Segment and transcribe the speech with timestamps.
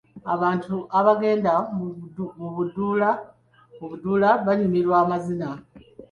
[0.33, 1.53] Abantu abagenda
[2.37, 2.47] mu
[3.89, 5.49] buduula banyumirwa amazina.